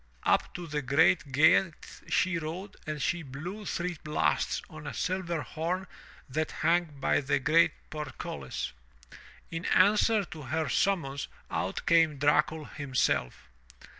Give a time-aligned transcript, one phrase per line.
[0.23, 5.43] Up to the great gate she rode and she blew three blasts on a silver
[5.43, 5.85] horn
[6.27, 8.71] that hung by the great portcullis.
[9.51, 13.47] In answer to her summons out came Dracul himself.